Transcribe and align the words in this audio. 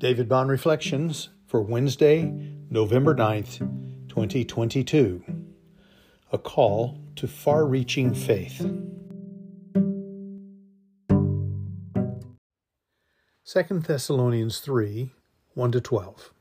David 0.00 0.30
Bond 0.30 0.48
Reflections 0.48 1.28
for 1.46 1.60
Wednesday, 1.60 2.32
November 2.70 3.14
9th, 3.14 3.58
2022. 4.08 5.22
A 6.32 6.38
call 6.38 6.98
to 7.16 7.28
far 7.28 7.66
reaching 7.66 8.14
faith. 8.14 8.60
2 13.44 13.80
Thessalonians 13.80 14.60
3 14.60 15.12
1 15.52 15.72
to 15.72 15.80
12. 15.82 16.32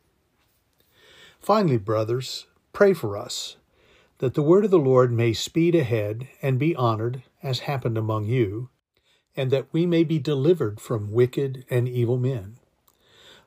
Finally, 1.42 1.78
brothers, 1.80 2.46
pray 2.72 2.94
for 2.94 3.18
us, 3.18 3.58
that 4.20 4.36
the 4.36 4.42
word 4.42 4.64
of 4.64 4.72
the 4.72 4.80
Lord 4.80 5.12
may 5.12 5.34
speed 5.34 5.76
ahead 5.76 6.30
and 6.42 6.58
be 6.58 6.74
honored, 6.78 7.24
as 7.44 7.60
happened 7.60 7.98
among 7.98 8.24
you, 8.24 8.70
and 9.36 9.52
that 9.52 9.68
we 9.74 9.86
may 9.86 10.06
be 10.06 10.18
delivered 10.18 10.80
from 10.80 11.12
wicked 11.12 11.66
and 11.70 11.90
evil 11.90 12.18
men. 12.18 12.59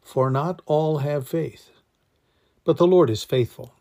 For 0.02 0.30
not 0.30 0.60
all 0.66 0.98
have 0.98 1.26
faith, 1.26 1.70
but 2.64 2.76
the 2.76 2.86
Lord 2.86 3.08
is 3.08 3.24
faithful. 3.24 3.74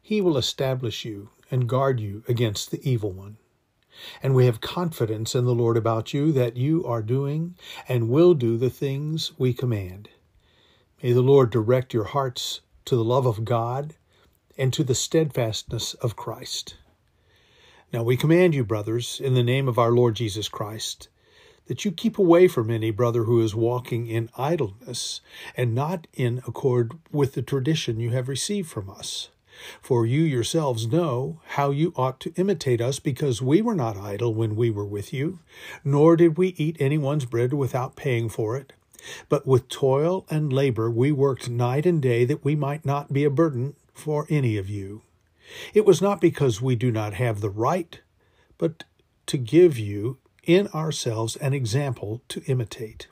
He 0.00 0.20
will 0.20 0.36
establish 0.36 1.04
you 1.04 1.30
and 1.50 1.68
guard 1.68 2.00
you 2.00 2.24
against 2.26 2.70
the 2.70 2.80
evil 2.88 3.12
one. 3.12 3.36
And 4.22 4.34
we 4.34 4.46
have 4.46 4.60
confidence 4.60 5.34
in 5.34 5.44
the 5.44 5.54
Lord 5.54 5.76
about 5.76 6.14
you 6.14 6.32
that 6.32 6.56
you 6.56 6.84
are 6.86 7.02
doing 7.02 7.56
and 7.86 8.08
will 8.08 8.34
do 8.34 8.56
the 8.56 8.70
things 8.70 9.32
we 9.38 9.52
command. 9.52 10.08
May 11.02 11.12
the 11.12 11.20
Lord 11.20 11.50
direct 11.50 11.92
your 11.92 12.04
hearts 12.04 12.60
to 12.86 12.96
the 12.96 13.04
love 13.04 13.26
of 13.26 13.44
God 13.44 13.94
and 14.56 14.72
to 14.72 14.82
the 14.82 14.94
steadfastness 14.94 15.94
of 15.94 16.16
Christ. 16.16 16.76
Now 17.92 18.02
we 18.02 18.16
command 18.16 18.54
you, 18.54 18.64
brothers, 18.64 19.20
in 19.22 19.34
the 19.34 19.42
name 19.42 19.68
of 19.68 19.78
our 19.78 19.92
Lord 19.92 20.16
Jesus 20.16 20.48
Christ, 20.48 21.08
that 21.72 21.86
you 21.86 21.90
keep 21.90 22.18
away 22.18 22.46
from 22.46 22.70
any 22.70 22.90
brother 22.90 23.24
who 23.24 23.40
is 23.40 23.54
walking 23.54 24.06
in 24.06 24.28
idleness 24.36 25.22
and 25.56 25.74
not 25.74 26.06
in 26.12 26.42
accord 26.46 26.92
with 27.10 27.32
the 27.32 27.40
tradition 27.40 27.98
you 27.98 28.10
have 28.10 28.28
received 28.28 28.68
from 28.68 28.90
us. 28.90 29.30
For 29.80 30.04
you 30.04 30.20
yourselves 30.20 30.86
know 30.86 31.40
how 31.46 31.70
you 31.70 31.94
ought 31.96 32.20
to 32.20 32.32
imitate 32.36 32.82
us, 32.82 32.98
because 32.98 33.40
we 33.40 33.62
were 33.62 33.74
not 33.74 33.96
idle 33.96 34.34
when 34.34 34.54
we 34.54 34.68
were 34.68 34.84
with 34.84 35.14
you, 35.14 35.38
nor 35.82 36.14
did 36.14 36.36
we 36.36 36.48
eat 36.58 36.76
anyone's 36.78 37.24
bread 37.24 37.54
without 37.54 37.96
paying 37.96 38.28
for 38.28 38.54
it. 38.54 38.74
But 39.30 39.46
with 39.46 39.70
toil 39.70 40.26
and 40.28 40.52
labor 40.52 40.90
we 40.90 41.10
worked 41.10 41.48
night 41.48 41.86
and 41.86 42.02
day 42.02 42.26
that 42.26 42.44
we 42.44 42.54
might 42.54 42.84
not 42.84 43.14
be 43.14 43.24
a 43.24 43.30
burden 43.30 43.76
for 43.94 44.26
any 44.28 44.58
of 44.58 44.68
you. 44.68 45.00
It 45.72 45.86
was 45.86 46.02
not 46.02 46.20
because 46.20 46.60
we 46.60 46.76
do 46.76 46.92
not 46.92 47.14
have 47.14 47.40
the 47.40 47.48
right, 47.48 47.98
but 48.58 48.84
to 49.24 49.38
give 49.38 49.78
you 49.78 50.18
in 50.44 50.68
ourselves 50.68 51.36
an 51.36 51.52
example 51.52 52.22
to 52.28 52.42
imitate. 52.46 53.06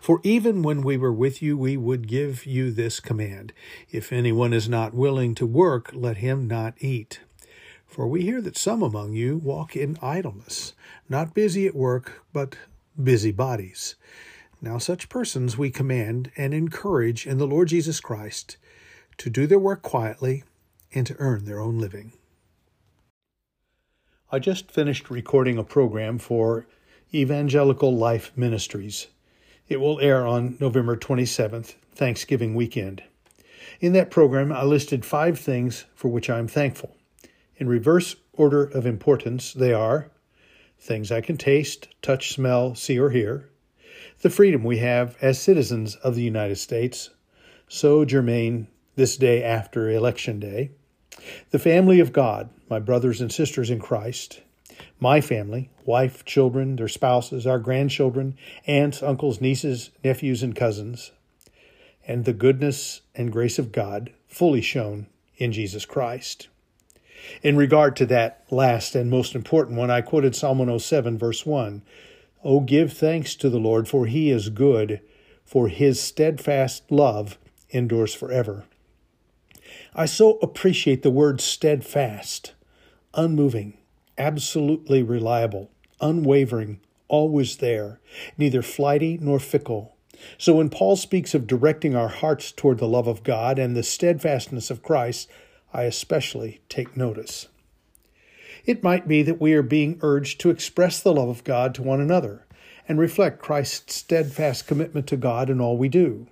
For 0.00 0.20
even 0.22 0.62
when 0.62 0.82
we 0.82 0.96
were 0.96 1.12
with 1.12 1.42
you, 1.42 1.56
we 1.56 1.76
would 1.76 2.08
give 2.08 2.46
you 2.46 2.70
this 2.70 3.00
command 3.00 3.52
If 3.90 4.12
anyone 4.12 4.52
is 4.52 4.68
not 4.68 4.94
willing 4.94 5.34
to 5.36 5.46
work, 5.46 5.90
let 5.92 6.18
him 6.18 6.46
not 6.46 6.74
eat. 6.78 7.20
For 7.86 8.06
we 8.06 8.22
hear 8.22 8.40
that 8.42 8.56
some 8.56 8.82
among 8.82 9.14
you 9.14 9.38
walk 9.38 9.76
in 9.76 9.98
idleness, 10.02 10.74
not 11.08 11.34
busy 11.34 11.66
at 11.66 11.74
work, 11.74 12.22
but 12.32 12.56
busy 13.02 13.32
bodies. 13.32 13.94
Now, 14.60 14.78
such 14.78 15.08
persons 15.08 15.56
we 15.56 15.70
command 15.70 16.32
and 16.36 16.52
encourage 16.52 17.26
in 17.26 17.38
the 17.38 17.46
Lord 17.46 17.68
Jesus 17.68 18.00
Christ 18.00 18.56
to 19.18 19.30
do 19.30 19.46
their 19.46 19.58
work 19.58 19.82
quietly 19.82 20.44
and 20.92 21.06
to 21.06 21.16
earn 21.18 21.44
their 21.44 21.60
own 21.60 21.78
living. 21.78 22.12
I 24.30 24.38
just 24.38 24.70
finished 24.70 25.08
recording 25.08 25.56
a 25.56 25.64
program 25.64 26.18
for 26.18 26.66
Evangelical 27.14 27.96
Life 27.96 28.30
Ministries. 28.36 29.06
It 29.70 29.80
will 29.80 29.98
air 30.00 30.26
on 30.26 30.58
November 30.60 30.98
27th, 30.98 31.76
Thanksgiving 31.92 32.54
weekend. 32.54 33.02
In 33.80 33.94
that 33.94 34.10
program, 34.10 34.52
I 34.52 34.64
listed 34.64 35.06
five 35.06 35.38
things 35.38 35.86
for 35.94 36.08
which 36.08 36.28
I 36.28 36.38
am 36.38 36.46
thankful. 36.46 36.94
In 37.56 37.68
reverse 37.68 38.16
order 38.34 38.64
of 38.64 38.84
importance, 38.84 39.54
they 39.54 39.72
are 39.72 40.10
things 40.78 41.10
I 41.10 41.22
can 41.22 41.38
taste, 41.38 41.88
touch, 42.02 42.34
smell, 42.34 42.74
see, 42.74 42.98
or 42.98 43.08
hear, 43.08 43.48
the 44.20 44.28
freedom 44.28 44.62
we 44.62 44.76
have 44.76 45.16
as 45.22 45.40
citizens 45.40 45.94
of 45.96 46.14
the 46.14 46.22
United 46.22 46.56
States, 46.56 47.08
so 47.66 48.04
germane 48.04 48.68
this 48.94 49.16
day 49.16 49.42
after 49.42 49.88
Election 49.88 50.38
Day, 50.38 50.72
the 51.50 51.58
family 51.58 52.00
of 52.00 52.12
God, 52.12 52.50
my 52.68 52.78
brothers 52.78 53.20
and 53.20 53.32
sisters 53.32 53.70
in 53.70 53.78
Christ, 53.78 54.42
my 55.00 55.20
family, 55.20 55.70
wife, 55.84 56.24
children, 56.24 56.76
their 56.76 56.88
spouses, 56.88 57.46
our 57.46 57.58
grandchildren, 57.58 58.36
aunts, 58.66 59.02
uncles, 59.02 59.40
nieces, 59.40 59.90
nephews, 60.04 60.42
and 60.42 60.54
cousins, 60.54 61.12
and 62.06 62.24
the 62.24 62.32
goodness 62.32 63.00
and 63.14 63.32
grace 63.32 63.58
of 63.58 63.72
God 63.72 64.12
fully 64.26 64.60
shown 64.60 65.06
in 65.36 65.52
Jesus 65.52 65.84
Christ. 65.84 66.48
In 67.42 67.56
regard 67.56 67.96
to 67.96 68.06
that 68.06 68.44
last 68.50 68.94
and 68.94 69.10
most 69.10 69.34
important 69.34 69.76
one, 69.76 69.90
I 69.90 70.00
quoted 70.00 70.34
Psalm 70.34 70.58
107, 70.58 71.18
verse 71.18 71.44
1. 71.44 71.82
Oh, 72.44 72.60
give 72.60 72.92
thanks 72.92 73.34
to 73.36 73.50
the 73.50 73.58
Lord, 73.58 73.88
for 73.88 74.06
he 74.06 74.30
is 74.30 74.48
good, 74.48 75.00
for 75.44 75.68
his 75.68 76.00
steadfast 76.00 76.90
love 76.90 77.36
endures 77.70 78.14
forever. 78.14 78.64
I 79.98 80.06
so 80.06 80.38
appreciate 80.42 81.02
the 81.02 81.10
word 81.10 81.40
steadfast, 81.40 82.52
unmoving, 83.14 83.78
absolutely 84.16 85.02
reliable, 85.02 85.72
unwavering, 86.00 86.78
always 87.08 87.56
there, 87.56 87.98
neither 88.36 88.62
flighty 88.62 89.18
nor 89.20 89.40
fickle. 89.40 89.96
So 90.38 90.54
when 90.54 90.70
Paul 90.70 90.94
speaks 90.94 91.34
of 91.34 91.48
directing 91.48 91.96
our 91.96 92.06
hearts 92.06 92.52
toward 92.52 92.78
the 92.78 92.86
love 92.86 93.08
of 93.08 93.24
God 93.24 93.58
and 93.58 93.74
the 93.74 93.82
steadfastness 93.82 94.70
of 94.70 94.84
Christ, 94.84 95.28
I 95.74 95.82
especially 95.82 96.60
take 96.68 96.96
notice. 96.96 97.48
It 98.64 98.84
might 98.84 99.08
be 99.08 99.24
that 99.24 99.40
we 99.40 99.52
are 99.54 99.62
being 99.62 99.98
urged 100.00 100.38
to 100.42 100.50
express 100.50 101.00
the 101.00 101.12
love 101.12 101.28
of 101.28 101.42
God 101.42 101.74
to 101.74 101.82
one 101.82 102.00
another 102.00 102.46
and 102.86 103.00
reflect 103.00 103.42
Christ's 103.42 103.96
steadfast 103.96 104.68
commitment 104.68 105.08
to 105.08 105.16
God 105.16 105.50
in 105.50 105.60
all 105.60 105.76
we 105.76 105.88
do. 105.88 106.28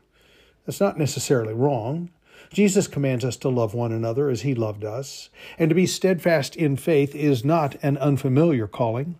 That's 0.66 0.80
not 0.80 1.00
necessarily 1.00 1.52
wrong. 1.52 2.10
Jesus 2.52 2.86
commands 2.86 3.24
us 3.24 3.36
to 3.38 3.48
love 3.48 3.74
one 3.74 3.92
another 3.92 4.28
as 4.28 4.42
he 4.42 4.54
loved 4.54 4.84
us, 4.84 5.30
and 5.58 5.68
to 5.68 5.74
be 5.74 5.86
steadfast 5.86 6.56
in 6.56 6.76
faith 6.76 7.14
is 7.14 7.44
not 7.44 7.76
an 7.82 7.98
unfamiliar 7.98 8.66
calling. 8.66 9.16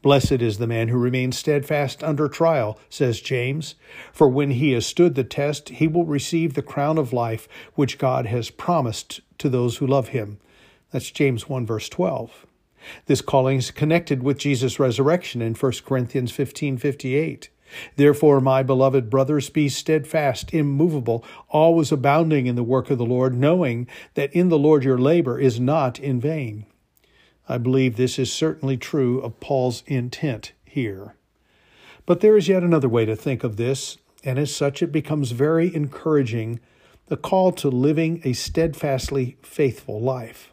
Blessed 0.00 0.40
is 0.40 0.58
the 0.58 0.66
man 0.66 0.88
who 0.88 0.98
remains 0.98 1.36
steadfast 1.36 2.04
under 2.04 2.28
trial, 2.28 2.78
says 2.88 3.20
James, 3.20 3.74
for 4.12 4.28
when 4.28 4.52
he 4.52 4.72
has 4.72 4.86
stood 4.86 5.16
the 5.16 5.24
test, 5.24 5.70
he 5.70 5.88
will 5.88 6.04
receive 6.04 6.54
the 6.54 6.62
crown 6.62 6.98
of 6.98 7.12
life 7.12 7.48
which 7.74 7.98
God 7.98 8.26
has 8.26 8.50
promised 8.50 9.20
to 9.38 9.48
those 9.48 9.78
who 9.78 9.86
love 9.86 10.08
him. 10.08 10.38
That's 10.92 11.10
James 11.10 11.48
1, 11.48 11.66
verse 11.66 11.88
12. 11.88 12.46
This 13.06 13.20
calling 13.20 13.58
is 13.58 13.70
connected 13.72 14.22
with 14.22 14.38
Jesus' 14.38 14.78
resurrection 14.78 15.42
in 15.42 15.54
1 15.54 15.72
Corinthians 15.84 16.30
15 16.30 16.78
58. 16.78 17.50
Therefore, 17.96 18.40
my 18.40 18.62
beloved 18.62 19.10
brothers, 19.10 19.50
be 19.50 19.68
steadfast, 19.68 20.52
immovable, 20.54 21.24
always 21.48 21.92
abounding 21.92 22.46
in 22.46 22.56
the 22.56 22.62
work 22.62 22.90
of 22.90 22.98
the 22.98 23.06
Lord, 23.06 23.34
knowing 23.34 23.86
that 24.14 24.32
in 24.32 24.48
the 24.48 24.58
Lord 24.58 24.84
your 24.84 24.98
labor 24.98 25.38
is 25.38 25.60
not 25.60 25.98
in 25.98 26.20
vain. 26.20 26.66
I 27.48 27.58
believe 27.58 27.96
this 27.96 28.18
is 28.18 28.32
certainly 28.32 28.76
true 28.76 29.20
of 29.20 29.40
Paul's 29.40 29.82
intent 29.86 30.52
here. 30.64 31.14
But 32.06 32.20
there 32.20 32.36
is 32.36 32.48
yet 32.48 32.62
another 32.62 32.88
way 32.88 33.04
to 33.04 33.16
think 33.16 33.44
of 33.44 33.56
this, 33.56 33.98
and 34.24 34.38
as 34.38 34.54
such 34.54 34.82
it 34.82 34.92
becomes 34.92 35.30
very 35.32 35.74
encouraging 35.74 36.60
the 37.06 37.16
call 37.16 37.52
to 37.52 37.68
living 37.68 38.20
a 38.24 38.34
steadfastly 38.34 39.36
faithful 39.42 40.00
life. 40.00 40.52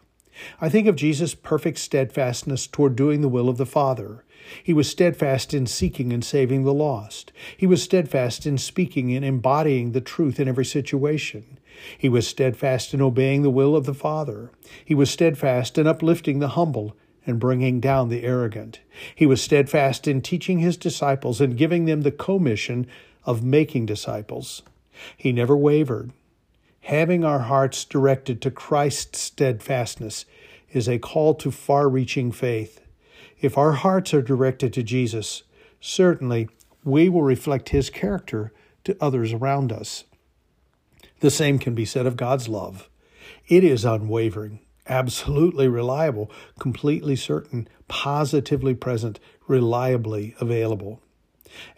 I 0.60 0.68
think 0.68 0.86
of 0.86 0.96
Jesus' 0.96 1.34
perfect 1.34 1.78
steadfastness 1.78 2.66
toward 2.66 2.96
doing 2.96 3.20
the 3.20 3.28
will 3.28 3.48
of 3.48 3.56
the 3.56 3.66
Father. 3.66 4.24
He 4.62 4.72
was 4.72 4.88
steadfast 4.88 5.52
in 5.52 5.66
seeking 5.66 6.12
and 6.12 6.24
saving 6.24 6.64
the 6.64 6.74
lost. 6.74 7.32
He 7.56 7.66
was 7.66 7.82
steadfast 7.82 8.46
in 8.46 8.58
speaking 8.58 9.12
and 9.12 9.24
embodying 9.24 9.92
the 9.92 10.00
truth 10.00 10.38
in 10.38 10.48
every 10.48 10.64
situation. 10.64 11.58
He 11.98 12.08
was 12.08 12.26
steadfast 12.26 12.94
in 12.94 13.02
obeying 13.02 13.42
the 13.42 13.50
will 13.50 13.74
of 13.74 13.86
the 13.86 13.94
Father. 13.94 14.50
He 14.84 14.94
was 14.94 15.10
steadfast 15.10 15.78
in 15.78 15.86
uplifting 15.86 16.38
the 16.38 16.48
humble 16.48 16.96
and 17.26 17.40
bringing 17.40 17.80
down 17.80 18.08
the 18.08 18.22
arrogant. 18.22 18.80
He 19.14 19.26
was 19.26 19.42
steadfast 19.42 20.06
in 20.06 20.22
teaching 20.22 20.60
his 20.60 20.76
disciples 20.76 21.40
and 21.40 21.56
giving 21.56 21.84
them 21.84 22.02
the 22.02 22.12
commission 22.12 22.86
of 23.24 23.42
making 23.42 23.86
disciples. 23.86 24.62
He 25.16 25.32
never 25.32 25.56
wavered. 25.56 26.12
Having 26.86 27.24
our 27.24 27.40
hearts 27.40 27.84
directed 27.84 28.40
to 28.42 28.50
Christ's 28.52 29.18
steadfastness 29.18 30.24
is 30.70 30.88
a 30.88 31.00
call 31.00 31.34
to 31.34 31.50
far 31.50 31.88
reaching 31.88 32.30
faith. 32.30 32.80
If 33.40 33.58
our 33.58 33.72
hearts 33.72 34.14
are 34.14 34.22
directed 34.22 34.72
to 34.74 34.84
Jesus, 34.84 35.42
certainly 35.80 36.48
we 36.84 37.08
will 37.08 37.24
reflect 37.24 37.70
his 37.70 37.90
character 37.90 38.52
to 38.84 38.96
others 39.00 39.32
around 39.32 39.72
us. 39.72 40.04
The 41.18 41.30
same 41.32 41.58
can 41.58 41.74
be 41.74 41.84
said 41.84 42.06
of 42.06 42.16
God's 42.16 42.46
love. 42.46 42.88
It 43.48 43.64
is 43.64 43.84
unwavering, 43.84 44.60
absolutely 44.86 45.66
reliable, 45.66 46.30
completely 46.60 47.16
certain, 47.16 47.66
positively 47.88 48.74
present, 48.74 49.18
reliably 49.48 50.36
available. 50.40 51.02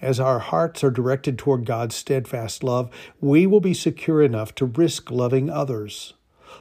As 0.00 0.18
our 0.20 0.38
hearts 0.38 0.82
are 0.84 0.90
directed 0.90 1.38
toward 1.38 1.64
God's 1.64 1.94
steadfast 1.94 2.62
love, 2.62 2.90
we 3.20 3.46
will 3.46 3.60
be 3.60 3.74
secure 3.74 4.22
enough 4.22 4.54
to 4.56 4.66
risk 4.66 5.10
loving 5.10 5.50
others. 5.50 6.14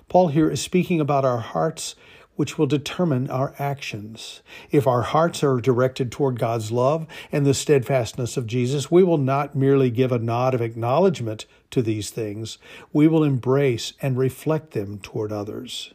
Paul 0.09 0.29
here 0.29 0.49
is 0.49 0.61
speaking 0.61 0.99
about 0.99 1.25
our 1.25 1.39
hearts, 1.39 1.95
which 2.35 2.57
will 2.57 2.67
determine 2.67 3.29
our 3.29 3.55
actions. 3.57 4.41
If 4.71 4.85
our 4.85 5.01
hearts 5.01 5.43
are 5.43 5.59
directed 5.59 6.11
toward 6.11 6.39
God's 6.39 6.71
love 6.71 7.07
and 7.31 7.45
the 7.45 7.53
steadfastness 7.53 8.37
of 8.37 8.47
Jesus, 8.47 8.91
we 8.91 9.03
will 9.03 9.17
not 9.17 9.55
merely 9.55 9.89
give 9.89 10.11
a 10.11 10.19
nod 10.19 10.53
of 10.53 10.61
acknowledgement 10.61 11.45
to 11.71 11.81
these 11.81 12.11
things, 12.11 12.59
we 12.93 13.07
will 13.07 13.23
embrace 13.23 13.93
and 14.01 14.17
reflect 14.17 14.71
them 14.71 14.99
toward 14.99 15.31
others. 15.31 15.93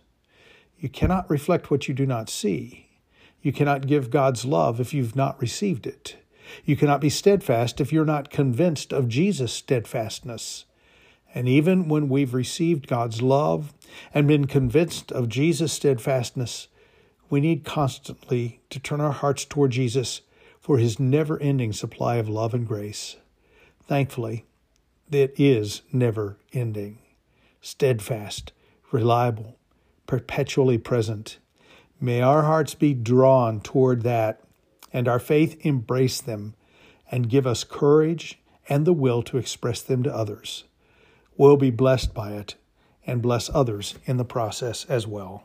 You 0.79 0.89
cannot 0.89 1.31
reflect 1.31 1.71
what 1.71 1.87
you 1.87 1.95
do 1.95 2.07
not 2.07 2.29
see. 2.29 2.89
You 3.41 3.53
cannot 3.53 3.87
give 3.87 4.11
God's 4.11 4.45
love 4.45 4.81
if 4.81 4.93
you've 4.93 5.17
not 5.17 5.41
received 5.41 5.87
it. 5.87 6.17
You 6.65 6.77
cannot 6.77 7.01
be 7.01 7.11
steadfast 7.11 7.81
if 7.81 7.93
you're 7.93 8.05
not 8.05 8.31
convinced 8.31 8.93
of 8.93 9.09
Jesus' 9.09 9.53
steadfastness. 9.53 10.65
And 11.35 11.49
even 11.49 11.89
when 11.89 12.09
we've 12.09 12.35
received 12.35 12.87
God's 12.87 13.23
love 13.23 13.73
and 14.13 14.29
been 14.29 14.47
convinced 14.47 15.11
of 15.13 15.29
Jesus' 15.29 15.73
steadfastness, 15.73 16.69
we 17.31 17.41
need 17.41 17.65
constantly 17.65 18.61
to 18.71 18.79
turn 18.79 19.01
our 19.01 19.13
hearts 19.13 19.45
toward 19.45 19.71
Jesus 19.71 20.21
for 20.61 20.79
his 20.79 21.01
never 21.01 21.39
ending 21.41 21.73
supply 21.73 22.17
of 22.17 22.29
love 22.29 22.53
and 22.53 22.69
grace. 22.69 23.17
Thankfully, 23.87 24.45
it 25.11 25.35
is 25.39 25.83
never 25.93 26.37
ending, 26.53 26.99
steadfast, 27.61 28.53
reliable, 28.91 29.57
perpetually 30.07 30.79
present. 30.79 31.39
May 32.01 32.21
our 32.21 32.43
hearts 32.43 32.75
be 32.75 32.95
drawn 32.95 33.61
toward 33.61 34.03
that 34.03 34.41
and 34.93 35.09
our 35.09 35.19
faith 35.19 35.65
embrace 35.65 36.21
them 36.21 36.55
and 37.11 37.29
give 37.29 37.47
us 37.47 37.65
courage 37.65 38.39
and 38.69 38.87
the 38.87 38.93
will 38.93 39.23
to 39.23 39.39
express 39.39 39.83
them 39.83 40.03
to 40.03 40.15
others. 40.15 40.65
We'll 41.37 41.57
be 41.57 41.71
blessed 41.71 42.15
by 42.15 42.33
it 42.33 42.57
and 43.07 43.23
bless 43.23 43.51
others 43.51 43.95
in 44.05 44.17
the 44.17 44.25
process 44.25 44.85
as 44.87 45.07
well. 45.07 45.45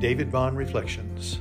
David 0.00 0.30
Vaughn 0.30 0.54
Reflections. 0.54 1.38